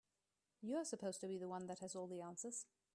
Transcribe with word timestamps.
You're 0.63 0.83
supposed 0.83 1.21
to 1.21 1.27
be 1.27 1.37
the 1.37 1.47
one 1.47 1.67
that 1.67 1.77
has 1.77 1.95
all 1.95 2.07
the 2.07 2.21
answers. 2.21 2.65